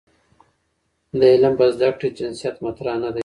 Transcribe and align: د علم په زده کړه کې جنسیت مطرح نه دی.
د 1.19 1.21
علم 1.33 1.53
په 1.59 1.65
زده 1.75 1.89
کړه 1.95 1.97
کې 2.01 2.15
جنسیت 2.17 2.55
مطرح 2.65 2.95
نه 3.03 3.09
دی. 3.15 3.19